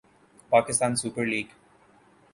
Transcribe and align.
Pakistan 0.49 0.95
super 0.95 1.25
league 1.25 1.47